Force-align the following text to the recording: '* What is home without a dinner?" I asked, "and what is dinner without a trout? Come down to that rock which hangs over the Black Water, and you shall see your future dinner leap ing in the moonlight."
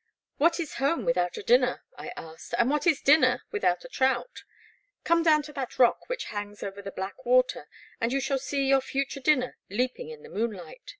'* 0.00 0.02
What 0.36 0.60
is 0.60 0.74
home 0.74 1.04
without 1.04 1.36
a 1.36 1.42
dinner?" 1.42 1.82
I 1.98 2.12
asked, 2.16 2.54
"and 2.58 2.70
what 2.70 2.86
is 2.86 3.00
dinner 3.00 3.42
without 3.50 3.84
a 3.84 3.88
trout? 3.88 4.44
Come 5.02 5.24
down 5.24 5.42
to 5.42 5.52
that 5.52 5.80
rock 5.80 6.08
which 6.08 6.26
hangs 6.30 6.62
over 6.62 6.80
the 6.80 6.92
Black 6.92 7.26
Water, 7.26 7.66
and 8.00 8.12
you 8.12 8.20
shall 8.20 8.38
see 8.38 8.68
your 8.68 8.80
future 8.80 9.18
dinner 9.18 9.58
leap 9.68 9.98
ing 9.98 10.10
in 10.10 10.22
the 10.22 10.28
moonlight." 10.28 10.94